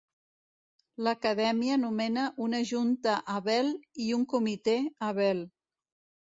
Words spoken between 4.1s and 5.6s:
un Comitè Abel.